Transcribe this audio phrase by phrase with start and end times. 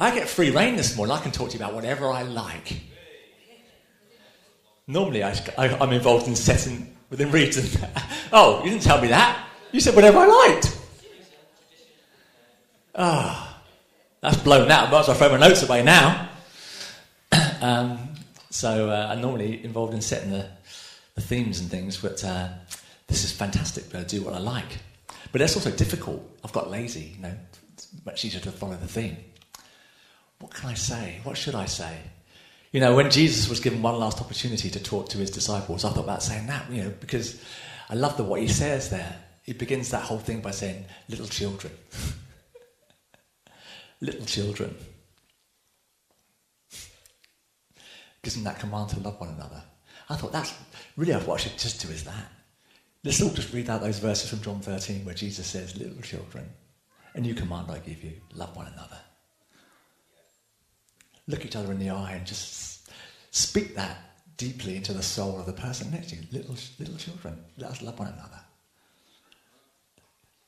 [0.00, 1.14] I get free reign this morning.
[1.14, 2.80] I can talk to you about whatever I like.
[4.86, 7.86] Normally, I, am involved in setting within reason.
[8.32, 9.46] oh, you didn't tell me that.
[9.72, 10.78] You said whatever I liked.
[12.94, 13.62] Ah, oh,
[14.22, 14.88] that's blown out.
[14.88, 16.30] I might as well throw my notes away now.
[17.60, 18.14] um,
[18.48, 20.48] so uh, I'm normally involved in setting the,
[21.14, 22.48] the themes and things, but uh,
[23.06, 23.90] this is fantastic.
[23.92, 24.78] But I do what I like.
[25.30, 26.26] But it's also difficult.
[26.42, 27.12] I've got lazy.
[27.16, 27.34] You know,
[27.74, 29.18] it's much easier to follow the theme.
[30.40, 31.20] What can I say?
[31.22, 31.98] What should I say?
[32.72, 35.90] You know, when Jesus was given one last opportunity to talk to his disciples, I
[35.90, 37.42] thought about saying that, you know, because
[37.88, 39.16] I love the, what he says there.
[39.42, 41.72] He begins that whole thing by saying, little children.
[44.00, 44.74] little children.
[48.22, 49.62] Gives them that command to love one another.
[50.08, 50.54] I thought that's
[50.96, 52.32] really what I should just do is that.
[53.02, 56.48] Let's all just read out those verses from John 13 where Jesus says, Little children,
[57.14, 58.98] a new command I give you, love one another
[61.30, 62.90] look each other in the eye and just
[63.30, 63.96] speak that
[64.36, 66.22] deeply into the soul of the person next to you.
[66.32, 68.40] Little, little children, let us love one another.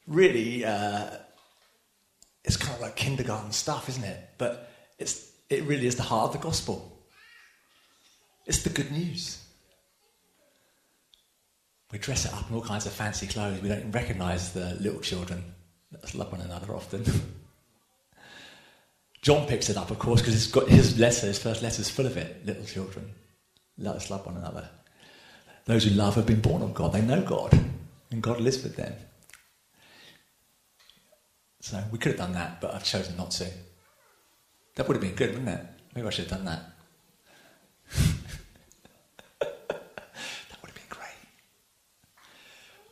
[0.07, 1.11] Really, uh,
[2.45, 4.31] it's kind of like kindergarten stuff, isn't it?
[4.39, 6.99] But it's, it really is the heart of the gospel.
[8.47, 9.45] It's the good news.
[11.93, 13.61] We dress it up in all kinds of fancy clothes.
[13.61, 15.45] We don't recognize the little children.
[15.93, 17.05] Let us love one another often.
[19.23, 22.07] John picks it up, of course, because got his letter, his first letter is full
[22.07, 22.45] of it.
[22.45, 23.09] Little children,
[23.79, 24.69] let us love one another.
[25.65, 26.93] Those who love have been born of God.
[26.93, 27.57] They know God,
[28.11, 28.93] and God lives with them.
[31.61, 33.49] So we could have done that, but I've chosen not to.
[34.75, 35.67] That would have been good, wouldn't it?
[35.95, 36.63] Maybe I should have done that.
[39.39, 39.51] that
[40.61, 41.15] would have been great.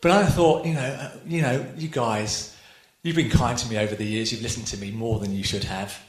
[0.01, 2.57] But I thought, you know, uh, you know, you guys,
[3.03, 4.31] you've been kind to me over the years.
[4.31, 6.01] You've listened to me more than you should have.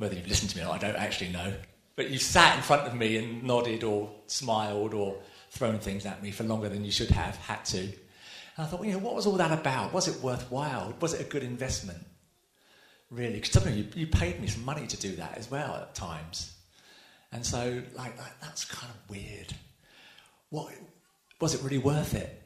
[0.00, 1.52] Whether you've listened to me or not, I don't actually know.
[1.94, 5.18] But you sat in front of me and nodded or smiled or
[5.50, 7.80] thrown things at me for longer than you should have, had to.
[7.80, 7.90] And
[8.56, 9.92] I thought, well, you know, what was all that about?
[9.92, 10.94] Was it worthwhile?
[11.02, 11.98] Was it a good investment?
[13.10, 13.34] Really?
[13.34, 15.94] Because some of you, you paid me some money to do that as well at
[15.94, 16.56] times.
[17.30, 19.52] And so, like, like that's kind of weird.
[20.48, 20.72] What,
[21.42, 22.42] was it really worth it?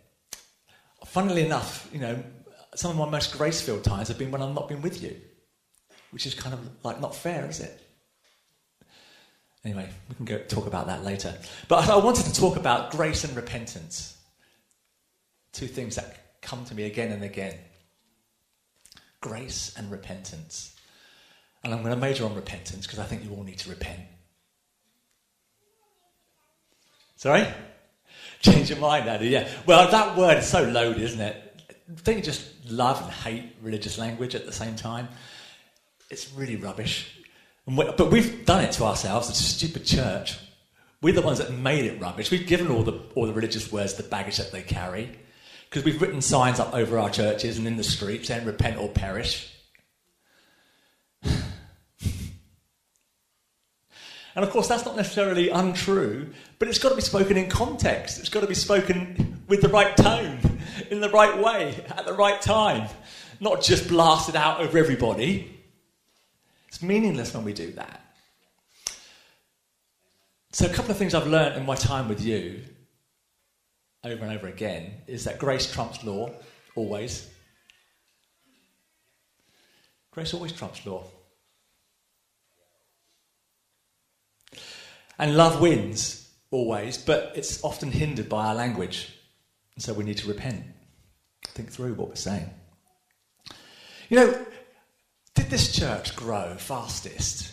[1.07, 2.21] Funnily enough, you know,
[2.75, 5.21] some of my most grace-filled times have been when I've not been with you
[6.15, 7.81] which is kind of like not fair, is it?
[9.65, 11.35] Anyway, we can go talk about that later.
[11.67, 14.17] But I wanted to talk about grace and repentance.
[15.53, 17.59] Two things that come to me again and again
[19.21, 20.77] grace and repentance.
[21.65, 24.01] And I'm going to major on repentance because I think you all need to repent.
[27.17, 27.45] Sorry?
[28.41, 29.29] Change your mind, Andy.
[29.29, 29.49] Yeah.
[29.67, 31.63] Well, that word is so loaded, isn't it?
[32.05, 35.09] Don't you just love and hate religious language at the same time?
[36.15, 37.19] It's really rubbish.
[37.67, 40.39] We, but we've done it to ourselves, the stupid church.
[41.03, 42.31] We're the ones that made it rubbish.
[42.31, 45.11] We've given all the, all the religious words the baggage that they carry.
[45.69, 48.89] Because we've written signs up over our churches and in the streets saying, repent or
[48.89, 49.53] perish.
[51.25, 51.35] and
[54.37, 58.21] of course, that's not necessarily untrue, but it's got to be spoken in context.
[58.21, 60.39] It's got to be spoken with the right tone,
[60.93, 62.89] in the right way, at the right time.
[63.41, 65.54] Not just blasted out over everybody.
[66.75, 68.01] It's meaningless when we do that.
[70.51, 72.65] So, a couple of things I've learned in my time with you
[74.03, 76.33] over and over again is that grace trumps law,
[76.75, 77.31] always.
[80.11, 81.07] Grace always trumps law.
[85.17, 89.17] And love wins, always, but it's often hindered by our language.
[89.77, 90.65] And so we need to repent,
[91.47, 92.51] think through what we're saying.
[94.09, 94.47] You know,
[95.35, 97.53] did this church grow fastest?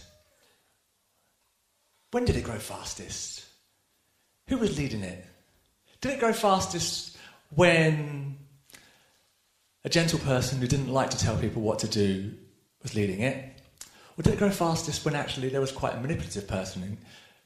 [2.11, 3.45] When did it grow fastest?
[4.47, 5.25] Who was leading it?
[6.01, 7.17] Did it grow fastest
[7.55, 8.37] when
[9.83, 12.33] a gentle person who didn't like to tell people what to do
[12.83, 13.61] was leading it?
[14.17, 16.97] Or did it grow fastest when actually there was quite a manipulative person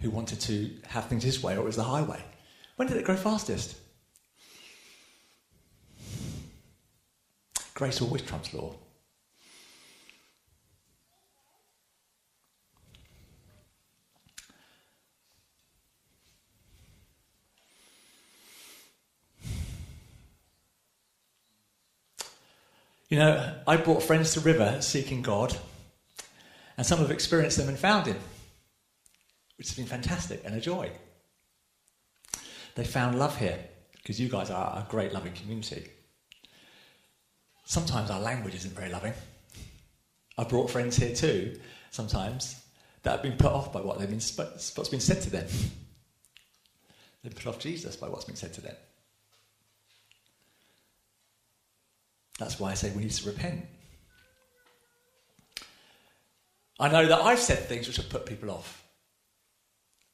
[0.01, 2.23] who wanted to have things his way or it was the highway?
[2.75, 3.77] When did it grow fastest?
[7.73, 8.75] Grace always trumps law.
[23.07, 25.55] You know, I brought friends to River seeking God,
[26.75, 28.17] and some have experienced them and found Him,
[29.57, 30.89] which has been fantastic and a joy.
[32.73, 33.59] They found love here
[33.93, 35.87] because you guys are a great loving community.
[37.65, 39.13] Sometimes our language isn't very loving.
[40.37, 41.59] I've brought friends here too,
[41.91, 42.61] sometimes,
[43.03, 45.45] that have been put off by what they've been, what's been said to them.
[47.23, 48.75] They've been put off Jesus by what's been said to them.
[52.37, 53.65] That's why I say we need to repent.
[56.79, 58.83] I know that I've said things which have put people off.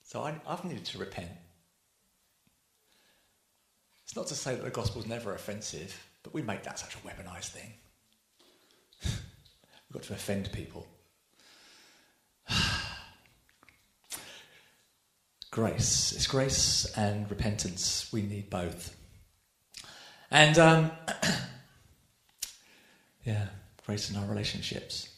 [0.03, 1.29] So I, have needed to repent.
[4.03, 6.95] It's not to say that the gospel is never offensive, but we make that such
[6.95, 7.71] a weaponized thing.
[9.03, 10.85] We've got to offend people.
[15.51, 16.11] grace.
[16.11, 18.09] It's grace and repentance.
[18.11, 18.95] We need both.
[20.29, 20.91] And um,
[23.23, 23.47] yeah,
[23.85, 25.09] grace in our relationships.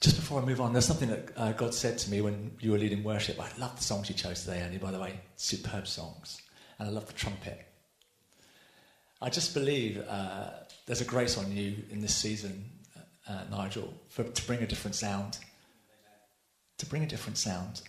[0.00, 2.72] Just before I move on, there's something that uh, God said to me when you
[2.72, 3.40] were leading worship.
[3.40, 5.18] I love the songs you chose today, Andy, by the way.
[5.36, 6.42] Superb songs.
[6.78, 7.66] And I love the trumpet.
[9.22, 10.50] I just believe uh,
[10.84, 12.70] there's a grace on you in this season,
[13.26, 15.38] uh, Nigel, for, to bring a different sound.
[16.78, 17.80] To bring a different sound.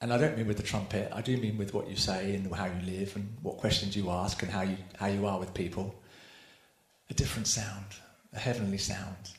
[0.00, 2.52] And I don't mean with the trumpet, I do mean with what you say and
[2.52, 5.52] how you live and what questions you ask and how you, how you are with
[5.52, 5.94] people.
[7.10, 7.86] A different sound,
[8.32, 9.32] a heavenly sound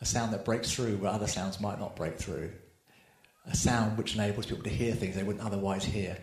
[0.00, 2.50] a sound that breaks through where other sounds might not break through,
[3.46, 6.16] a sound which enables people to hear things they wouldn't otherwise hear.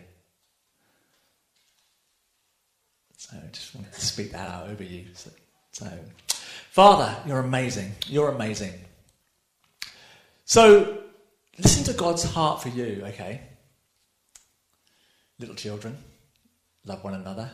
[3.16, 5.06] So I just wanted to speak that out over you.
[5.14, 5.30] So,
[5.72, 5.90] so,
[6.70, 7.92] Father, you're amazing.
[8.06, 8.72] You're amazing.
[10.44, 11.02] So,
[11.58, 13.42] listen to God's heart for you, okay?
[15.38, 15.96] Little children,
[16.84, 17.50] love one another.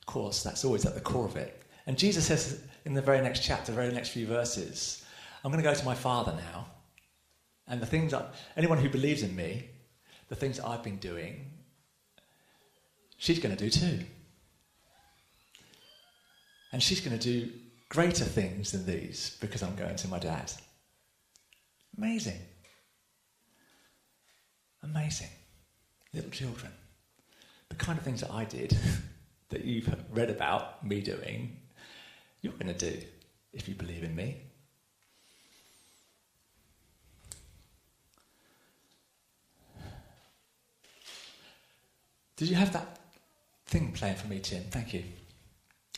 [0.00, 1.63] Of course, that's always at the core of it.
[1.86, 5.04] And Jesus says in the very next chapter, very next few verses,
[5.42, 6.66] I'm going to go to my Father now.
[7.66, 9.68] And the things that, anyone who believes in me,
[10.28, 11.50] the things that I've been doing,
[13.16, 14.04] she's going to do too.
[16.72, 17.52] And she's going to do
[17.88, 20.50] greater things than these because I'm going to my dad.
[21.96, 22.40] Amazing.
[24.82, 25.28] Amazing.
[26.12, 26.72] Little children.
[27.68, 28.76] The kind of things that I did,
[29.50, 31.56] that you've read about me doing,
[32.44, 33.00] you're going to do
[33.54, 34.36] if you believe in me.
[42.36, 42.98] Did you have that
[43.66, 44.64] thing playing for me, Tim?
[44.64, 45.04] Thank you.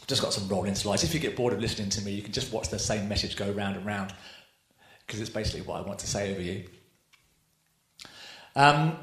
[0.01, 1.03] I've just got some rolling slides.
[1.03, 3.37] If you get bored of listening to me, you can just watch the same message
[3.37, 4.15] go round and round
[5.05, 6.65] because it's basically what I want to say over you.
[8.55, 8.97] Um,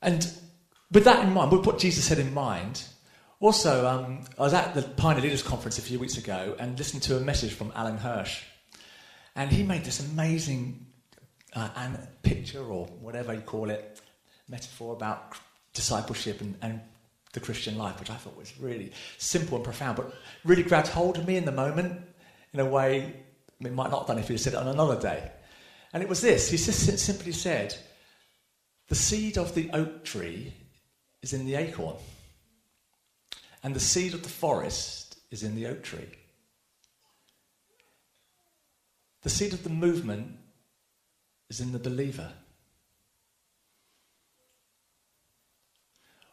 [0.00, 0.26] and
[0.90, 2.84] with that in mind, with what Jesus said in mind,
[3.40, 7.02] also, um, I was at the Pioneer Leaders Conference a few weeks ago and listened
[7.04, 8.42] to a message from Alan Hirsch.
[9.36, 10.86] And he made this amazing
[11.54, 11.68] uh,
[12.22, 14.00] picture or whatever you call it,
[14.48, 15.36] metaphor about
[15.72, 16.80] discipleship and, and
[17.32, 20.14] the Christian life, which I thought was really simple and profound, but
[20.44, 22.00] really grabbed hold of me in the moment
[22.52, 23.12] in a way
[23.60, 25.30] it might not have done if he'd said it on another day.
[25.92, 27.76] And it was this he just simply said,
[28.88, 30.54] The seed of the oak tree
[31.24, 31.96] is in the acorn,
[33.62, 36.10] and the seed of the forest is in the oak tree.
[39.22, 40.36] The seed of the movement
[41.48, 42.30] is in the believer.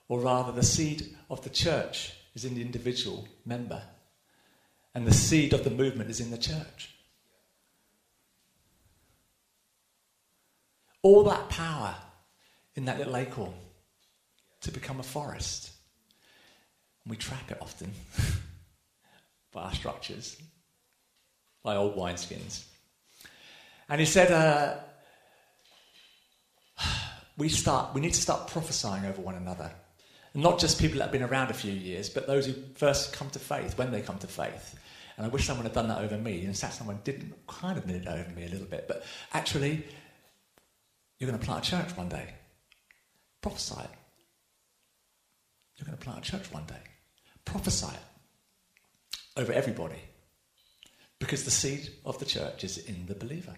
[0.10, 3.82] Or rather, the seed of the church is in the individual member,
[4.94, 6.94] and the seed of the movement is in the church.
[11.02, 11.96] All that power
[12.76, 13.54] in that little acorn
[14.62, 15.72] to become a forest.
[17.04, 17.92] And we trap it often
[19.52, 20.38] by our structures,
[21.64, 22.64] by old wineskins.
[23.90, 24.78] And he said, uh,
[27.38, 29.72] we start, we need to start prophesying over one another.
[30.34, 33.14] And not just people that have been around a few years, but those who first
[33.14, 34.80] come to faith, when they come to faith.
[35.18, 36.46] And I wish someone had done that over me.
[36.46, 38.88] In fact, someone didn't kind of did it over me a little bit.
[38.88, 39.04] But
[39.34, 39.86] actually,
[41.20, 42.34] you're going to plant a church one day.
[43.42, 43.90] Prophesy it.
[45.78, 46.82] You're going to plant a church one day.
[47.46, 50.02] Prophesy it over everybody.
[51.20, 53.56] Because the seed of the church is in the believer.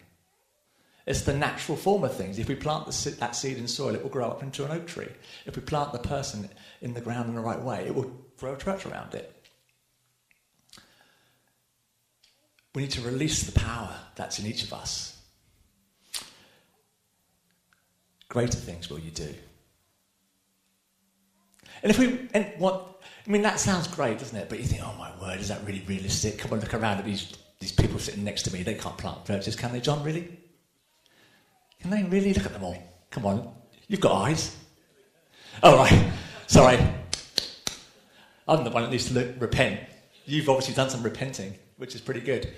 [1.05, 2.39] It's the natural form of things.
[2.39, 4.87] If we plant the, that seed in soil, it will grow up into an oak
[4.87, 5.09] tree.
[5.45, 6.49] If we plant the person
[6.81, 9.29] in the ground in the right way, it will grow a church around it.
[12.73, 15.21] We need to release the power that's in each of us.
[18.29, 19.33] Greater things will you do.
[21.83, 22.93] And if we and what
[23.27, 24.49] I mean, that sounds great, doesn't it?
[24.49, 26.39] But you think, oh my word, is that really realistic?
[26.39, 28.63] Come on, look around at these, these people sitting next to me.
[28.63, 30.03] They can't plant churches, can they, John?
[30.03, 30.39] Really?
[31.81, 32.77] Can they really look at them all?
[33.11, 33.53] Come on,
[33.87, 34.55] you've got eyes.
[35.61, 36.11] All right,
[36.47, 36.79] sorry.
[38.47, 39.79] I'm the one that needs to look, repent.
[40.25, 42.51] You've obviously done some repenting, which is pretty good.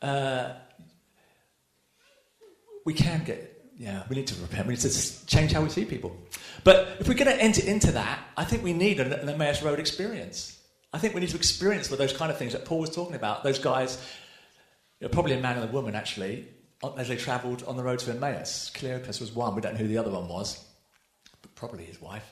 [0.00, 0.54] Uh,
[2.84, 4.66] we can get, yeah, we need to repent.
[4.66, 6.16] We need to change how we see people.
[6.64, 9.62] But if we're going to enter into that, I think we need an, an Emmaus
[9.62, 10.58] Road experience.
[10.92, 13.42] I think we need to experience those kind of things that Paul was talking about.
[13.42, 13.98] Those guys,
[15.00, 16.46] you probably a man and a woman actually,
[16.98, 18.70] as they travelled on the road to Emmaus.
[18.74, 19.54] Cleopas was one.
[19.54, 20.64] We don't know who the other one was,
[21.40, 22.28] but probably his wife.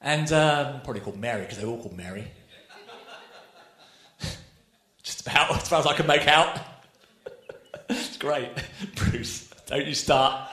[0.00, 2.28] And um, probably called Mary because they were all called Mary.
[5.02, 6.60] Just about as far as I can make out.
[7.88, 8.50] it's great,
[8.94, 9.48] Bruce.
[9.66, 10.50] Don't you start.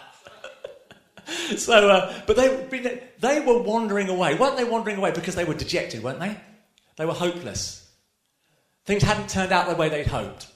[1.58, 4.36] so, uh, but they, they were wandering away.
[4.36, 6.38] Weren't they wandering away because they were dejected, weren't they?
[6.98, 7.89] They were hopeless.
[8.86, 10.48] Things hadn't turned out the way they'd hoped.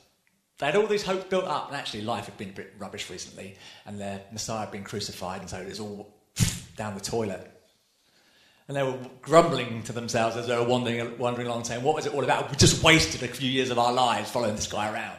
[0.60, 3.10] They had all these hopes built up, and actually life had been a bit rubbish
[3.10, 6.14] recently, and their Messiah had been crucified, and so it was all
[6.76, 7.50] down the toilet.
[8.68, 12.06] And they were grumbling to themselves as they were wandering, wandering along, saying, What was
[12.06, 12.52] it all about?
[12.52, 15.18] We just wasted a few years of our lives following this guy around,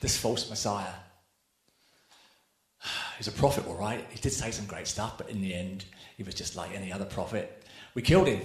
[0.00, 0.94] this false Messiah.
[3.18, 4.04] He's a prophet, all right.
[4.10, 5.84] He did say some great stuff, but in the end,
[6.16, 7.64] he was just like any other prophet.
[7.94, 8.42] We killed him.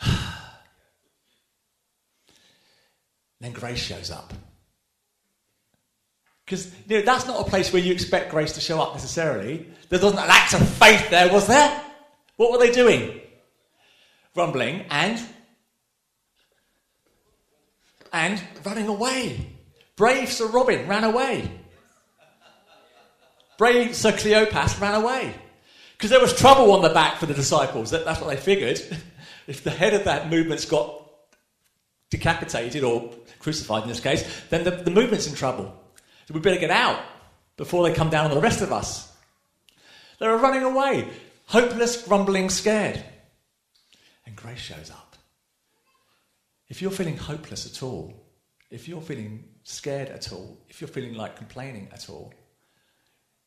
[3.40, 4.32] then grace shows up.
[6.44, 9.66] Because you know, that's not a place where you expect grace to show up necessarily.
[9.88, 11.80] There wasn't an act of faith there, was there?
[12.36, 13.20] What were they doing?
[14.34, 15.20] Rumbling and
[18.12, 19.50] and running away.
[19.96, 21.50] Brave Sir Robin ran away.
[23.58, 25.34] Brave Sir Cleopas ran away.
[25.96, 27.90] Because there was trouble on the back for the disciples.
[27.90, 28.80] That, that's what they figured.
[29.46, 31.00] if the head of that movement's got
[32.10, 35.74] decapitated or crucified in this case, then the, the movement's in trouble.
[36.26, 37.00] So we better get out
[37.56, 39.12] before they come down on the rest of us.
[40.18, 41.08] They were running away,
[41.46, 43.02] hopeless, grumbling, scared.
[44.26, 45.16] And grace shows up.
[46.68, 48.12] If you're feeling hopeless at all,
[48.70, 52.32] if you're feeling scared at all, if you're feeling like complaining at all,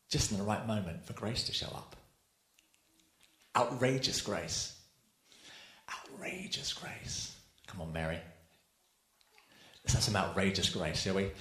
[0.09, 1.95] just in the right moment for grace to show up.
[3.55, 4.77] Outrageous grace.
[5.89, 7.35] Outrageous grace.
[7.67, 8.19] Come on, Mary.
[9.83, 11.31] Let's have some outrageous grace, shall we?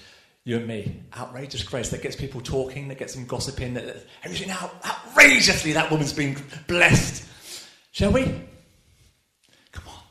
[0.45, 1.03] You and me.
[1.17, 5.91] Outrageous grace that gets people talking, that gets them gossiping, that everything out outrageously that
[5.91, 6.37] woman's been
[6.69, 7.25] blessed.
[7.91, 8.25] Shall we?
[9.73, 10.03] Come on.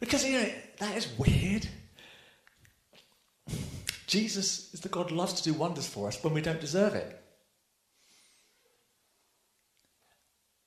[0.00, 1.66] Because you know, that is weird.
[4.08, 6.94] Jesus is the God who loves to do wonders for us when we don't deserve
[6.94, 7.22] it.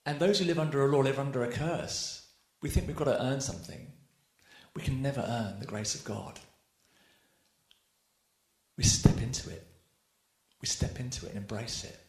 [0.05, 2.27] And those who live under a law live under a curse.
[2.61, 3.91] We think we've got to earn something.
[4.75, 6.39] We can never earn the grace of God.
[8.77, 9.65] We step into it.
[10.61, 11.99] We step into it and embrace it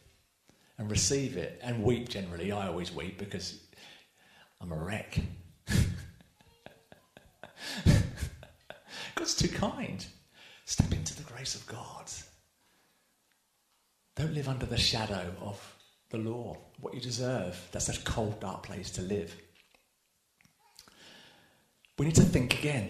[0.77, 2.51] and receive it and weep generally.
[2.51, 3.59] I always weep because
[4.61, 5.19] I'm a wreck.
[9.15, 10.05] God's too kind.
[10.73, 12.09] Step into the grace of God.
[14.15, 15.75] Don't live under the shadow of
[16.09, 17.55] the law, what you deserve.
[17.71, 19.39] That's a cold, dark place to live.
[21.99, 22.89] We need to think again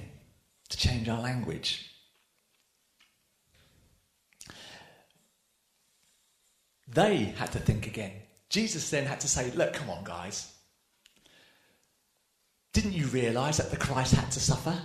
[0.70, 1.92] to change our language.
[6.88, 8.13] They had to think again.
[8.48, 10.54] Jesus then had to say, Look, come on, guys.
[12.72, 14.80] Didn't you realize that the Christ had to suffer?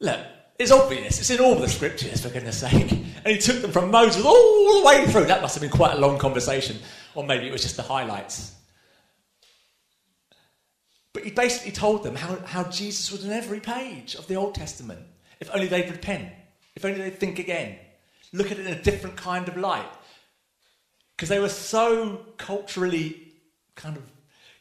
[0.00, 0.20] Look,
[0.58, 1.20] it's obvious.
[1.20, 2.90] It's in all the scriptures, for goodness sake.
[2.90, 5.26] And he took them from Moses all the way through.
[5.26, 6.78] That must have been quite a long conversation.
[7.14, 8.54] Or maybe it was just the highlights.
[11.12, 14.54] But he basically told them how, how Jesus was on every page of the Old
[14.54, 15.00] Testament.
[15.40, 16.32] If only they'd repent.
[16.74, 17.76] If only they'd think again.
[18.32, 19.88] Look at it in a different kind of light.
[21.16, 23.32] Because they were so culturally
[23.74, 24.02] kind of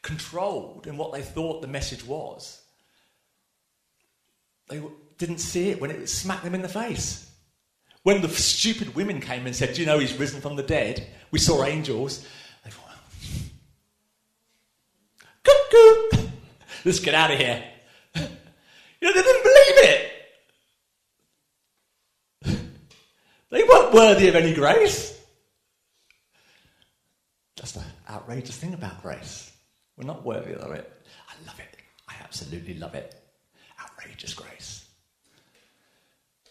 [0.04, 2.62] controlled in what they thought the message was.
[4.70, 4.82] They
[5.18, 7.30] didn't see it when it smacked them in the face.
[8.04, 11.08] When the stupid women came and said, you know he's risen from the dead?
[11.32, 12.26] We saw angels.
[12.64, 12.96] They thought,
[15.44, 16.28] Cuckoo!
[16.86, 17.64] Let's get out of here.
[19.00, 19.78] You know, they didn't believe
[22.46, 22.60] it.
[23.52, 25.18] They weren't worthy of any grace.
[27.56, 29.52] That's the outrageous thing about grace.
[29.98, 30.92] We're not worthy of it.
[31.30, 31.78] I love it.
[32.08, 33.16] I absolutely love it.
[33.80, 34.87] Outrageous grace.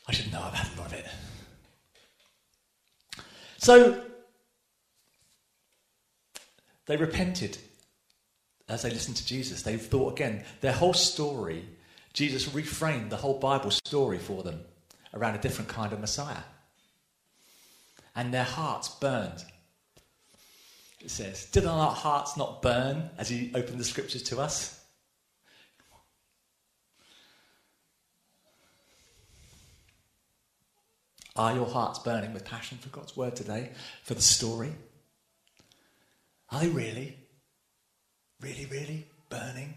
[0.09, 1.07] I should know I've had a lot of it.
[3.59, 4.05] So,
[6.87, 7.59] they repented
[8.69, 9.63] as they listened to Jesus.
[9.63, 11.65] They thought again, their whole story,
[12.13, 14.61] Jesus reframed the whole Bible story for them
[15.15, 16.45] around a different kind of Messiah.
[18.15, 19.45] And their hearts burned.
[21.01, 24.81] It says, Did our hearts not burn as he opened the scriptures to us?
[31.37, 34.73] Are your hearts burning with passion for God's word today, for the story?
[36.51, 37.17] Are they really?
[38.41, 39.75] Really, really burning?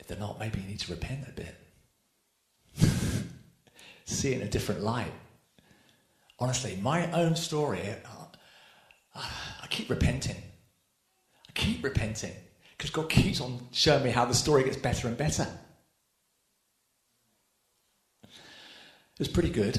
[0.00, 1.54] If they're not, maybe you need to repent a bit.
[4.06, 5.12] See it in a different light.
[6.40, 7.82] Honestly, my own story,
[9.14, 10.36] I keep repenting.
[11.48, 12.32] I keep repenting
[12.78, 15.46] because God keeps on showing me how the story gets better and better.
[18.22, 19.78] It was pretty good.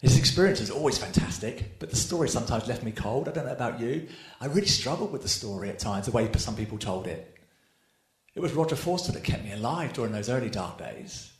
[0.00, 3.28] His experience is always fantastic, but the story sometimes left me cold.
[3.28, 4.08] I don't know about you.
[4.40, 7.34] I really struggled with the story at times, the way some people told it.
[8.34, 11.32] It was Roger Forster that kept me alive during those early dark days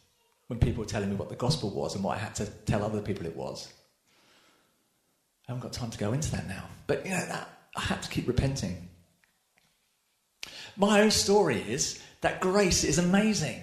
[0.48, 2.82] when people were telling me what the gospel was and what I had to tell
[2.82, 3.72] other people it was.
[5.48, 6.64] I haven't got time to go into that now.
[6.86, 8.88] But, you know, that, I had to keep repenting.
[10.76, 13.62] My own story is that grace is amazing.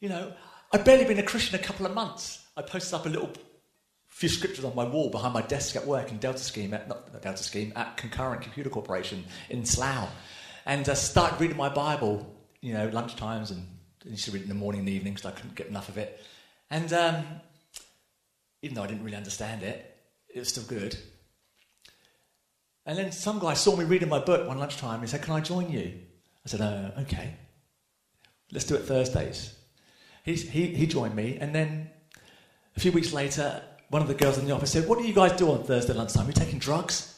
[0.00, 0.32] You know,
[0.72, 2.46] I've barely been a Christian a couple of months.
[2.56, 3.30] I posted up a little
[4.06, 7.22] few scriptures on my wall behind my desk at work in Delta Scheme, at, not
[7.22, 10.10] Delta Scheme, at Concurrent Computer Corporation in Slough.
[10.66, 13.66] And I started reading my Bible, you know, lunchtimes and
[14.04, 15.68] I used to read it in the morning and the evening because I couldn't get
[15.68, 16.20] enough of it.
[16.70, 17.24] And um,
[18.62, 19.96] even though I didn't really understand it,
[20.34, 20.96] it was still good.
[22.86, 24.94] And then some guy saw me reading my book one lunchtime.
[24.94, 26.00] And he said, Can I join you?
[26.46, 27.34] I said, uh, Okay.
[28.50, 29.54] Let's do it Thursdays.
[30.24, 31.36] He, he, he joined me.
[31.40, 31.90] And then
[32.76, 35.14] a few weeks later, one of the girls in the office said, What do you
[35.14, 36.24] guys do on Thursday lunchtime?
[36.24, 37.14] Are you taking drugs?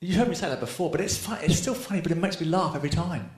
[0.00, 2.40] You heard me say that before, but it's, fun, it's still funny, but it makes
[2.40, 3.30] me laugh every time.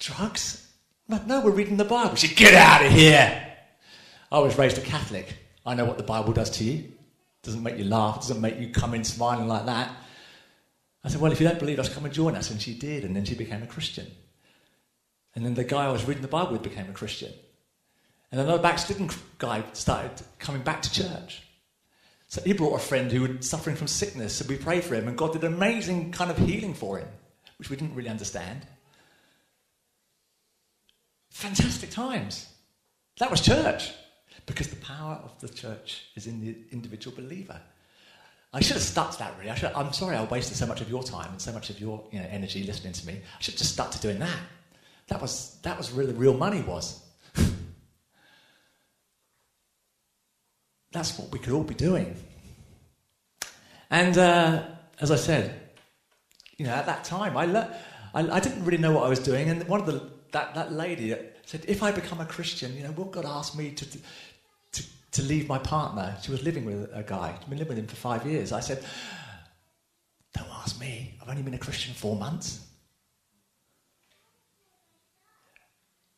[0.00, 0.68] Drugs?
[1.08, 2.16] No, we're reading the Bible.
[2.16, 3.48] She Get out of here!
[4.32, 5.36] I was raised a Catholic.
[5.64, 6.78] I know what the Bible does to you.
[6.78, 9.94] It doesn't make you laugh, it doesn't make you come in smiling like that.
[11.04, 12.50] I said, Well, if you don't believe us, come and join us.
[12.50, 14.06] And she did, and then she became a Christian.
[15.34, 17.32] And then the guy I was reading the Bible with became a Christian.
[18.30, 21.42] And another backslidden guy started coming back to church.
[22.28, 25.06] So he brought a friend who was suffering from sickness, so we prayed for him,
[25.06, 27.08] and God did an amazing kind of healing for him,
[27.58, 28.66] which we didn't really understand.
[31.28, 32.48] Fantastic times.
[33.18, 33.92] That was church,
[34.46, 37.60] because the power of the church is in the individual believer.
[38.52, 39.50] I should have stuck to that, really.
[39.50, 41.80] I should, I'm sorry I wasted so much of your time and so much of
[41.80, 43.14] your you know, energy listening to me.
[43.14, 44.38] I should have just stuck to doing that.
[45.08, 47.02] That was, that was where the real money was.
[50.92, 52.14] That's what we could all be doing.
[53.90, 54.64] And uh,
[55.00, 55.58] as I said,
[56.58, 57.74] you know, at that time, I, le-
[58.14, 59.48] I, I, didn't really know what I was doing.
[59.48, 62.92] And one of the that, that lady said, "If I become a Christian, you know,
[62.92, 63.98] will God ask me to, to
[65.12, 67.36] to leave my partner?" She was living with a guy.
[67.38, 68.52] She'd been living with him for five years.
[68.52, 68.84] I said,
[70.34, 71.18] "Don't ask me.
[71.22, 72.66] I've only been a Christian four months."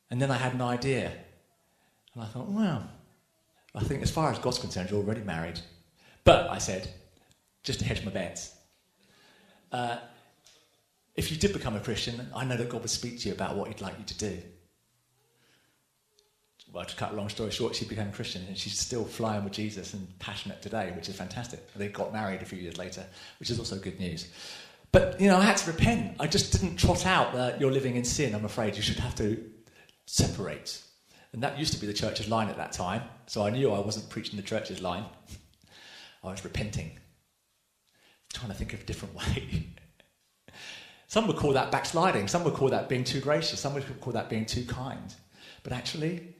[0.09, 1.11] And then I had an idea,
[2.13, 2.89] and I thought, well,
[3.73, 5.59] I think as far as God's concerned, you're already married.
[6.23, 6.93] But I said,
[7.63, 8.55] just to hedge my bets,
[9.71, 9.97] uh,
[11.15, 13.55] if you did become a Christian, I know that God would speak to you about
[13.57, 14.41] what He'd like you to do.
[16.75, 19.45] Well, to cut a long story short, she became a Christian and she's still flying
[19.45, 21.73] with Jesus and passionate today, which is fantastic.
[21.73, 23.05] They got married a few years later,
[23.39, 24.27] which is also good news.
[24.91, 26.17] But, you know, I had to repent.
[26.19, 28.35] I just didn't trot out that you're living in sin.
[28.35, 29.41] I'm afraid you should have to
[30.05, 30.81] separate.
[31.31, 33.03] And that used to be the church's line at that time.
[33.27, 35.05] So I knew I wasn't preaching the church's line.
[36.25, 36.91] I was repenting,
[38.33, 39.67] trying to think of a different way.
[41.07, 42.27] some would call that backsliding.
[42.27, 43.61] Some would call that being too gracious.
[43.61, 45.15] Some would call that being too kind.
[45.63, 46.34] But actually,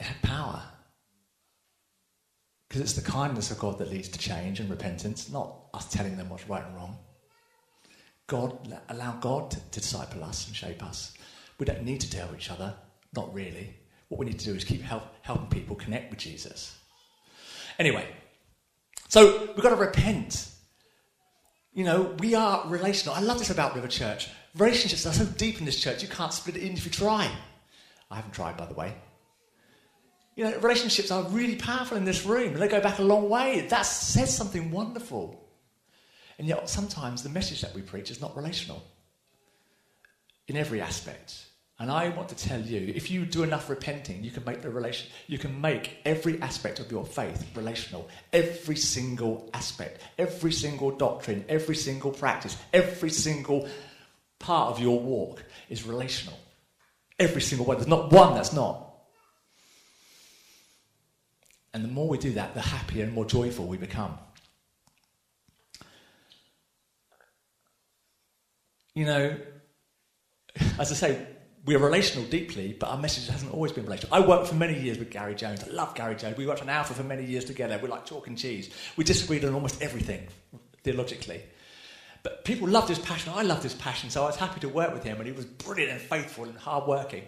[0.00, 0.62] it had power.
[2.68, 6.16] Because it's the kindness of God that leads to change and repentance, not us telling
[6.16, 6.96] them what's right and wrong.
[8.26, 11.12] God, allow God to, to disciple us and shape us.
[11.58, 12.74] We don't need to tell each other.
[13.14, 13.74] Not really.
[14.08, 16.76] What we need to do is keep help, helping people connect with Jesus.
[17.78, 18.06] Anyway,
[19.08, 20.48] so we've got to repent.
[21.72, 23.16] You know, we are relational.
[23.16, 24.28] I love this about River Church.
[24.56, 27.30] Relationships are so deep in this church, you can't split it in if you try.
[28.10, 28.94] I haven't tried, by the way.
[30.40, 32.54] You know, relationships are really powerful in this room.
[32.54, 33.66] And they go back a long way.
[33.68, 35.38] That says something wonderful.
[36.38, 38.82] And yet, sometimes the message that we preach is not relational
[40.48, 41.44] in every aspect.
[41.78, 44.70] And I want to tell you, if you do enough repenting, you can make the
[44.70, 48.08] relation, you can make every aspect of your faith relational.
[48.32, 53.68] Every single aspect, every single doctrine, every single practice, every single
[54.38, 56.38] part of your walk is relational.
[57.18, 57.76] Every single one.
[57.76, 58.89] There's not one that's not.
[61.72, 64.18] And the more we do that, the happier and more joyful we become.
[68.94, 69.36] You know,
[70.78, 71.26] as I say,
[71.64, 74.14] we're relational deeply, but our message hasn't always been relational.
[74.14, 75.62] I worked for many years with Gary Jones.
[75.62, 76.36] I love Gary Jones.
[76.36, 77.78] We worked on Alpha for many years together.
[77.80, 78.70] We're like chalk and cheese.
[78.96, 80.26] We disagreed on almost everything
[80.82, 81.42] theologically.
[82.22, 83.32] But people loved his passion.
[83.34, 85.44] I loved his passion, so I was happy to work with him, and he was
[85.46, 87.24] brilliant and faithful and hardworking.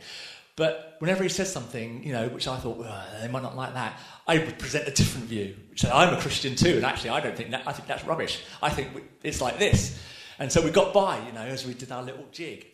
[0.54, 3.72] But whenever he said something, you know, which I thought well, they might not like
[3.72, 5.56] that, I would present a different view.
[5.90, 7.66] I'm a Christian too, and actually I don't think that.
[7.66, 8.42] I think that's rubbish.
[8.60, 8.88] I think
[9.22, 9.98] it's like this,
[10.38, 12.66] and so we got by, you know, as we did our little jig.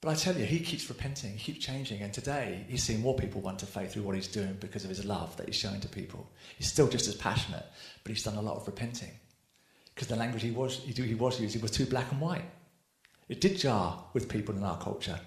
[0.00, 3.14] But I tell you, he keeps repenting, he keeps changing, and today he's seeing more
[3.14, 5.80] people want to faith through what he's doing because of his love that he's showing
[5.80, 6.28] to people.
[6.58, 7.64] He's still just as passionate,
[8.02, 9.12] but he's done a lot of repenting
[9.94, 12.42] because the language he was, he, he was using was too black and white.
[13.32, 15.18] It did jar with people in our culture.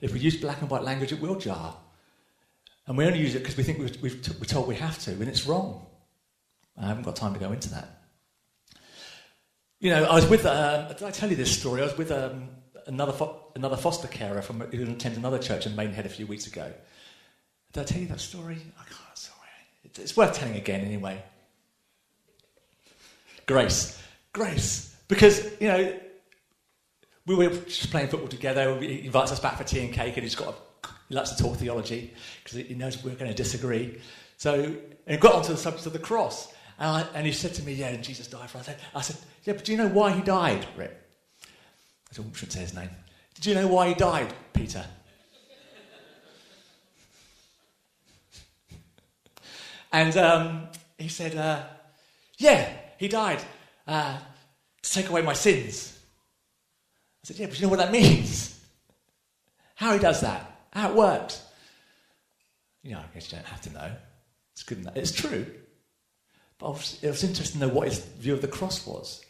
[0.00, 1.76] If we use black and white language, it will jar.
[2.88, 5.28] And we only use it because we think t- we're told we have to, and
[5.28, 5.86] it's wrong.
[6.76, 8.02] I haven't got time to go into that.
[9.78, 11.80] You know, I was with, uh, did I tell you this story?
[11.80, 12.48] I was with um,
[12.88, 16.48] another, fo- another foster carer from, who attends another church in Maidenhead a few weeks
[16.48, 16.72] ago.
[17.72, 18.58] Did I tell you that story?
[18.80, 19.38] I can't, sorry.
[19.84, 21.22] It's worth telling again anyway.
[23.46, 24.02] Grace.
[24.32, 24.96] Grace.
[25.06, 26.00] Because, you know,
[27.28, 28.80] we were just playing football together.
[28.80, 31.42] He invites us back for tea and cake, and he's got a, he likes to
[31.42, 32.12] talk theology
[32.42, 34.00] because he knows we're going to disagree.
[34.38, 36.52] So, and he got onto the subject of the cross.
[36.78, 38.70] And, I, and he said to me, Yeah, and Jesus died for us.
[38.94, 40.96] I said, Yeah, but do you know why he died, Rick?
[42.10, 42.90] I shouldn't say his name.
[43.34, 44.84] Did you know why he died, Peter?
[49.92, 51.62] and um, he said, uh,
[52.38, 53.42] Yeah, he died
[53.86, 54.18] uh,
[54.80, 55.97] to take away my sins.
[57.28, 58.58] Said, Yeah, but you know what that means?
[59.74, 61.44] How he does that, how it works.
[62.82, 63.92] You know, I guess you don't have to know.
[64.52, 64.96] It's good enough.
[64.96, 65.44] It's true.
[66.56, 69.20] But it was interesting to know what his view of the cross was.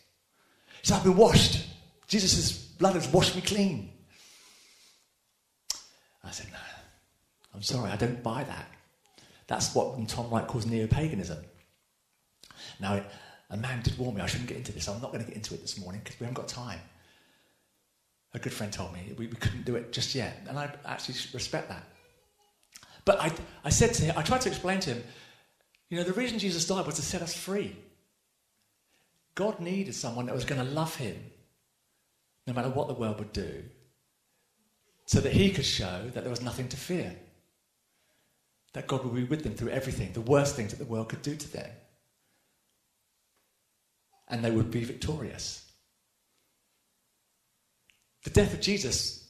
[0.81, 1.67] He said, I've been washed.
[2.07, 3.91] Jesus' blood has washed me clean.
[6.23, 6.59] I said, No,
[7.53, 8.69] I'm sorry, I don't buy that.
[9.49, 11.39] That's what Tom Wright calls neo paganism.
[12.79, 13.03] Now,
[13.51, 14.87] a man did warn me I shouldn't get into this.
[14.89, 16.79] I'm not going to get into it this morning because we haven't got time.
[18.35, 21.15] A good friend told me we, we couldn't do it just yet, and I actually
[21.33, 21.85] respect that.
[23.05, 23.33] But I,
[23.65, 25.03] I said to him, I tried to explain to him,
[25.89, 27.75] you know, the reason Jesus died was to set us free.
[29.35, 31.17] God needed someone that was going to love him
[32.47, 33.63] no matter what the world would do,
[35.07, 37.15] so that he could show that there was nothing to fear.
[38.75, 41.23] That God would be with them through everything, the worst things that the world could
[41.23, 41.71] do to them.
[44.29, 45.68] And they would be victorious.
[48.29, 49.27] The death of Jesus,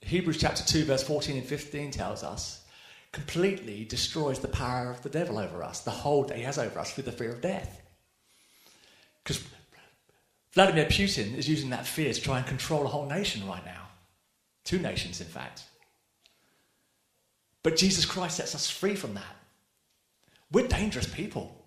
[0.00, 2.64] Hebrews chapter 2, verse 14 and 15 tells us,
[3.12, 6.80] completely destroys the power of the devil over us, the hold that he has over
[6.80, 7.80] us through the fear of death.
[9.22, 9.44] Because
[10.52, 13.86] Vladimir Putin is using that fear to try and control a whole nation right now.
[14.64, 15.62] Two nations, in fact.
[17.62, 19.36] But Jesus Christ sets us free from that.
[20.50, 21.64] We're dangerous people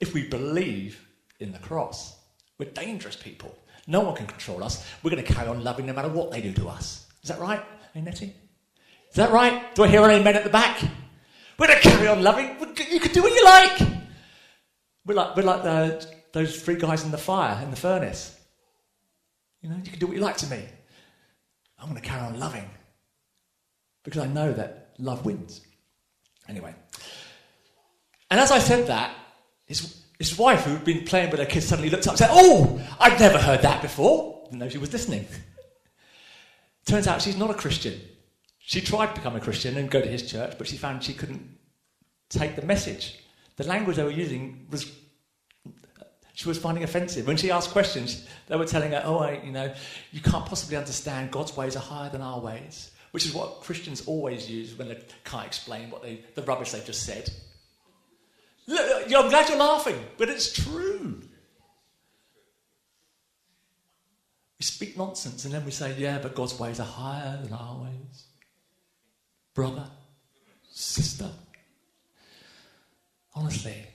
[0.00, 1.02] if we believe
[1.40, 2.14] in the cross.
[2.58, 3.56] We're dangerous people.
[3.86, 4.88] No one can control us.
[5.02, 7.06] We're going to carry on loving no matter what they do to us.
[7.22, 7.62] Is that right,
[7.94, 8.34] hey, Nettie?
[9.10, 9.74] Is that right?
[9.74, 10.80] Do I hear any men at the back?
[11.58, 12.56] We're going to carry on loving.
[12.90, 13.82] You can do what you like.
[15.04, 18.38] We're like, we're like the, those three guys in the fire, in the furnace.
[19.60, 20.64] You know, you can do what you like to me.
[21.78, 22.68] I'm going to carry on loving
[24.04, 25.60] because I know that love wins.
[26.48, 26.74] Anyway.
[28.30, 29.14] And as I said that,
[29.66, 32.80] his, his wife, who'd been playing with her kids, suddenly looked up and said, Oh,
[33.00, 34.42] I'd never heard that before.
[34.44, 35.26] Didn't know she was listening.
[36.86, 38.00] Turns out she's not a Christian.
[38.58, 41.14] She tried to become a Christian and go to his church, but she found she
[41.14, 41.58] couldn't
[42.28, 43.18] take the message.
[43.56, 44.90] The language they were using was
[46.34, 47.26] she was finding offensive.
[47.26, 49.72] When she asked questions, they were telling her, oh, I, you know,
[50.12, 54.06] you can't possibly understand God's ways are higher than our ways, which is what Christians
[54.06, 57.30] always use when they can't explain what they, the rubbish they've just said.
[58.68, 61.20] I'm glad you're laughing, but it's true.
[64.58, 67.82] We speak nonsense and then we say, yeah, but God's ways are higher than our
[67.82, 68.26] ways.
[69.54, 69.86] Brother,
[70.70, 71.28] sister.
[73.34, 73.86] Honestly.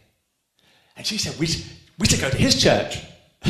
[0.98, 1.48] And she said, we,
[1.98, 3.00] we should go to his church.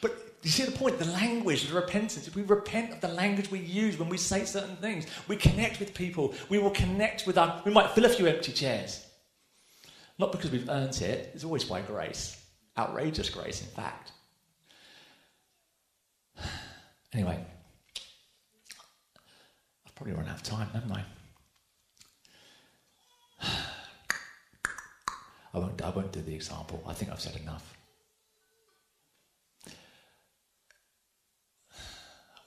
[0.00, 0.98] but you see the point?
[0.98, 2.28] The language, the repentance.
[2.28, 5.80] If we repent of the language we use when we say certain things, we connect
[5.80, 6.34] with people.
[6.48, 7.60] We will connect with our.
[7.64, 9.04] We might fill a few empty chairs.
[10.20, 12.36] Not because we've earned it, it's always by grace.
[12.76, 14.12] Outrageous grace, in fact.
[17.12, 17.44] Anyway,
[19.84, 21.02] I've probably run out of time, haven't I?
[25.54, 26.80] I won't, I won't do the example.
[26.86, 27.76] I think I've said enough.
[29.66, 29.72] I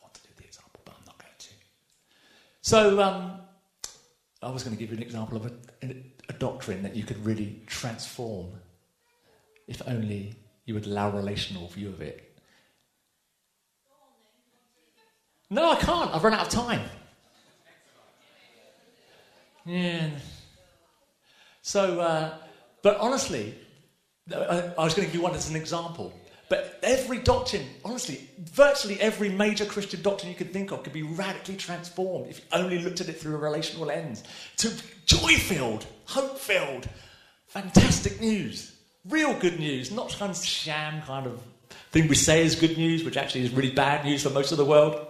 [0.02, 1.50] want to do the example, but I'm not going to.
[2.62, 3.42] So, um,
[4.42, 5.52] I was going to give you an example of a,
[6.30, 8.52] a doctrine that you could really transform
[9.68, 12.38] if only you would allow a relational view of it.
[15.50, 16.14] No, I can't.
[16.14, 16.82] I've run out of time.
[19.66, 20.10] Yeah.
[21.62, 22.38] So, uh,
[22.82, 23.56] but honestly,
[24.32, 26.14] I, I was going to give you one as an example.
[26.54, 31.02] But every doctrine, honestly, virtually every major Christian doctrine you could think of could be
[31.02, 34.24] radically transformed if you only looked at it through a relational lens.
[34.58, 34.72] To
[35.08, 36.88] joy filled, hope filled,
[37.48, 38.72] fantastic news,
[39.10, 41.42] real good news, not kind of sham kind of
[41.90, 44.60] thing we say is good news, which actually is really bad news for most of
[44.60, 45.08] the world.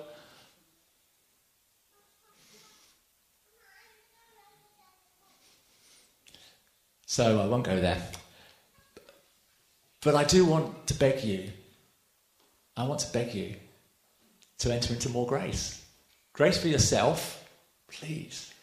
[7.05, 8.01] So I won't go there.
[10.03, 11.49] But I do want to beg you,
[12.75, 13.55] I want to beg you
[14.59, 15.83] to enter into more grace.
[16.33, 17.47] Grace for yourself,
[17.87, 18.53] please.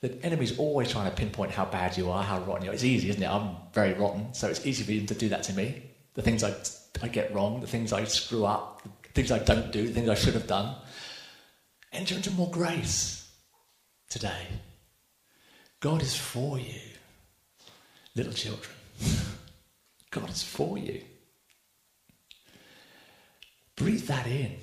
[0.00, 2.74] The enemy's always trying to pinpoint how bad you are, how rotten you are.
[2.74, 3.28] It's easy, isn't it?
[3.28, 5.82] I'm very rotten, so it's easy for him to do that to me.
[6.14, 6.54] The things I,
[7.02, 10.08] I get wrong, the things I screw up, the things I don't do, the things
[10.08, 10.76] I should have done.
[11.92, 13.28] Enter into more grace
[14.08, 14.46] today.
[15.80, 16.80] God is for you
[18.14, 18.74] little children.
[20.10, 21.02] God is for you.
[23.76, 24.56] Breathe that in.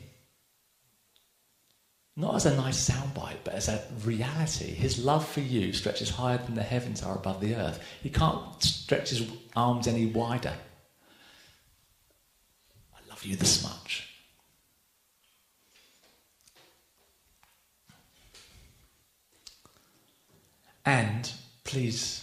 [2.16, 4.66] Not as a nice soundbite, but as a reality.
[4.66, 7.84] His love for you stretches higher than the heavens are above the earth.
[8.02, 10.54] He can't stretch his arms any wider.
[12.94, 14.10] I love you this much.
[20.86, 21.32] And
[21.64, 22.23] please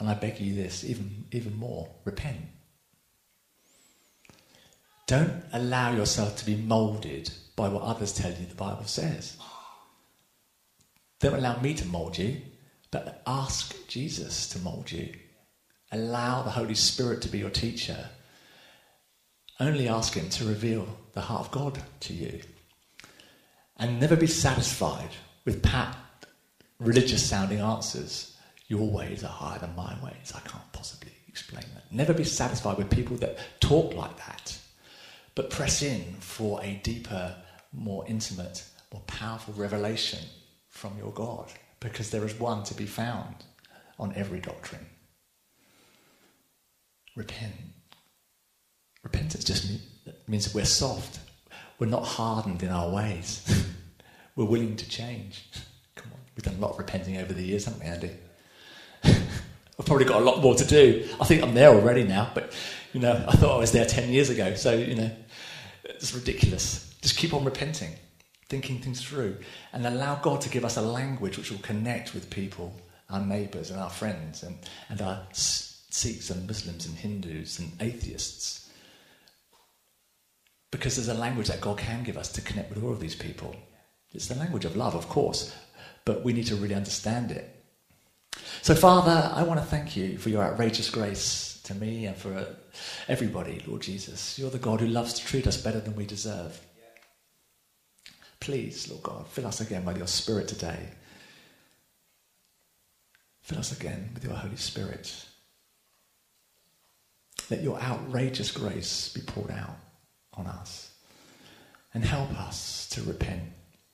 [0.00, 2.40] and I beg you this even, even more repent.
[5.06, 9.36] Don't allow yourself to be molded by what others tell you the Bible says.
[11.20, 12.40] Don't allow me to mold you,
[12.90, 15.12] but ask Jesus to mold you.
[15.92, 18.08] Allow the Holy Spirit to be your teacher.
[19.58, 22.40] Only ask Him to reveal the heart of God to you.
[23.76, 25.10] And never be satisfied
[25.44, 25.96] with pat,
[26.78, 28.29] religious sounding answers
[28.70, 30.32] your ways are higher than my ways.
[30.34, 31.92] I can't possibly explain that.
[31.92, 34.56] Never be satisfied with people that talk like that,
[35.34, 37.34] but press in for a deeper,
[37.72, 40.20] more intimate, more powerful revelation
[40.68, 43.34] from your God, because there is one to be found
[43.98, 44.86] on every doctrine.
[47.16, 47.54] Repent.
[49.02, 49.68] Repentance just
[50.28, 51.18] means that we're soft.
[51.80, 53.66] We're not hardened in our ways.
[54.36, 55.48] we're willing to change.
[55.96, 58.10] Come on, we've done a lot of repenting over the years, haven't we, Andy?
[59.04, 61.08] I've probably got a lot more to do.
[61.20, 62.52] I think I'm there already now, but
[62.92, 64.54] you know, I thought I was there 10 years ago.
[64.54, 65.10] So, you know,
[65.84, 66.94] it's ridiculous.
[67.00, 67.90] Just keep on repenting,
[68.48, 69.38] thinking things through,
[69.72, 73.70] and allow God to give us a language which will connect with people, our neighbours
[73.70, 74.58] and our friends, and,
[74.88, 78.70] and our Sikhs and Muslims and Hindus and atheists.
[80.70, 83.16] Because there's a language that God can give us to connect with all of these
[83.16, 83.56] people.
[84.12, 85.54] It's the language of love, of course,
[86.04, 87.59] but we need to really understand it
[88.62, 92.34] so, Father, I want to thank you for your outrageous grace to me and for
[92.34, 92.44] uh,
[93.08, 94.38] everybody, Lord Jesus.
[94.38, 96.60] You're the God who loves to treat us better than we deserve.
[98.40, 100.88] Please, Lord God, fill us again with your Spirit today.
[103.42, 105.26] Fill us again with your Holy Spirit.
[107.50, 109.76] Let your outrageous grace be poured out
[110.34, 110.92] on us.
[111.92, 113.42] And help us to repent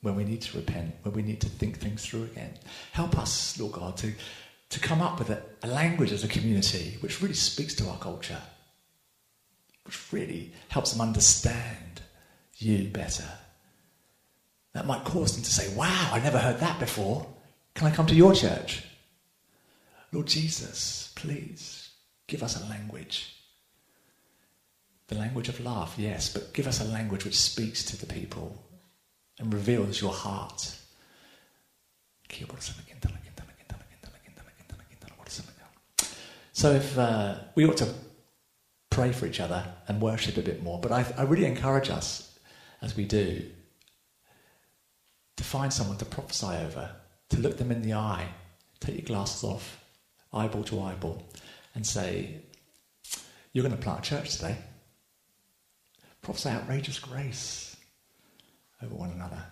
[0.02, 2.54] when we need to repent, when we need to think things through again.
[2.92, 4.12] Help us, Lord God, to,
[4.76, 7.96] to come up with a, a language as a community which really speaks to our
[7.96, 8.42] culture,
[9.84, 12.02] which really helps them understand
[12.58, 13.24] you better.
[14.74, 17.26] That might cause them to say, Wow, I never heard that before.
[17.74, 18.84] Can I come to your church?
[20.12, 21.88] Lord Jesus, please
[22.26, 23.34] give us a language.
[25.08, 28.62] The language of love, yes, but give us a language which speaks to the people
[29.38, 30.76] and reveals your heart.
[36.56, 37.92] So if uh, we ought to
[38.88, 42.34] pray for each other and worship a bit more, but I, I really encourage us,
[42.80, 43.44] as we do,
[45.36, 46.92] to find someone to prophesy over,
[47.28, 48.28] to look them in the eye,
[48.80, 49.84] take your glasses off,
[50.32, 51.22] eyeball to eyeball,
[51.74, 52.40] and say,
[53.52, 54.56] You're going to plant a church today.
[56.22, 57.76] Prophesy outrageous grace
[58.82, 59.42] over one another.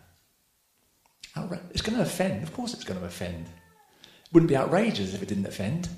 [1.36, 2.42] Outra- it's going to offend.
[2.42, 3.44] Of course, it's going to offend.
[3.44, 5.90] It wouldn't be outrageous if it didn't offend.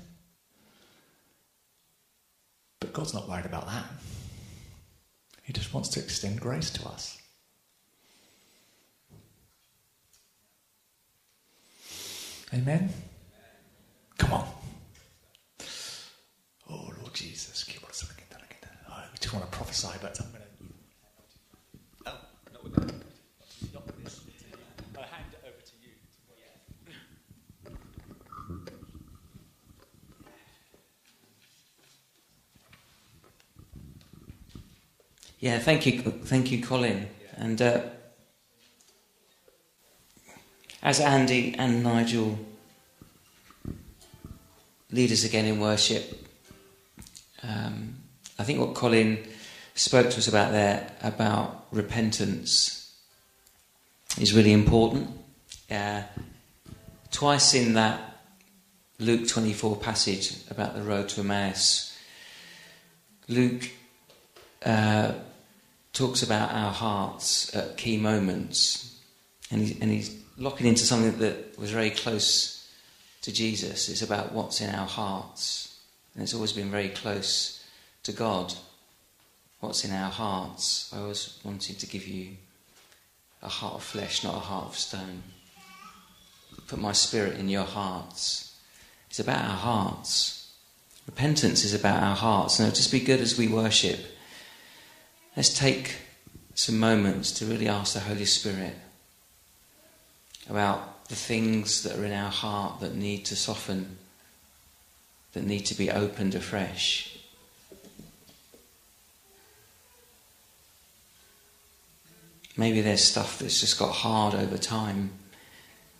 [2.97, 3.85] God's not worried about that.
[5.43, 7.21] He just wants to extend grace to us.
[12.51, 12.89] Amen?
[14.17, 14.47] Come on.
[16.67, 17.69] Oh, Lord Jesus.
[17.69, 17.73] I
[18.89, 20.47] oh, just want to prophesy, but I'm going to.
[22.07, 22.17] Oh,
[22.51, 22.95] no, we're going to.
[23.75, 24.21] Not this.
[24.97, 25.87] I'll hand it over to you.
[35.39, 37.07] Yeah, thank you, thank you, Colin.
[37.35, 37.81] And uh,
[40.81, 42.39] as Andy and Nigel
[44.91, 46.27] lead us again in worship,
[47.43, 47.97] um,
[48.39, 49.19] I think what Colin
[49.75, 52.95] spoke to us about there about repentance
[54.19, 55.07] is really important.
[55.69, 56.01] Uh,
[57.11, 58.21] twice in that
[58.97, 61.95] Luke 24 passage about the road to Emmaus,
[63.27, 63.69] Luke
[64.65, 65.13] uh,
[65.93, 68.99] talks about our hearts at key moments,
[69.51, 72.69] and, and he's locking into something that was very close
[73.21, 73.89] to Jesus.
[73.89, 75.79] It's about what's in our hearts,
[76.13, 77.63] and it's always been very close
[78.03, 78.53] to God.
[79.59, 80.93] What's in our hearts?
[80.95, 82.37] I always wanted to give you
[83.41, 85.23] a heart of flesh, not a heart of stone.
[86.67, 88.55] Put my spirit in your hearts.
[89.09, 90.53] It's about our hearts.
[91.05, 92.59] Repentance is about our hearts.
[92.59, 93.99] Now, just be good as we worship
[95.37, 95.97] Let's take
[96.55, 98.73] some moments to really ask the Holy Spirit
[100.49, 103.99] about the things that are in our heart that need to soften,
[105.33, 107.19] that need to be opened afresh.
[112.57, 115.11] Maybe there's stuff that's just got hard over time.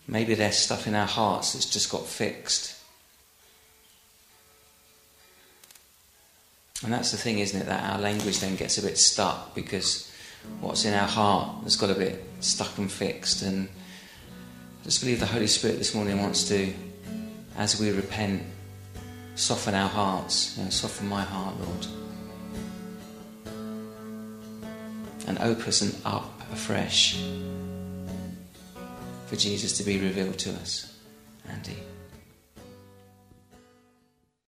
[0.07, 2.76] Maybe there's stuff in our hearts that's just got fixed.
[6.83, 7.65] And that's the thing, isn't it?
[7.65, 10.11] That our language then gets a bit stuck because
[10.61, 13.41] what's in our heart has got a bit stuck and fixed.
[13.41, 13.67] And
[14.81, 16.71] I just believe the Holy Spirit this morning wants to,
[17.57, 18.43] as we repent,
[19.35, 20.55] soften our hearts.
[20.57, 21.87] You know, soften my heart, Lord.
[25.27, 27.21] And open us up afresh
[29.25, 30.95] for Jesus to be revealed to us.
[31.49, 31.75] Andy.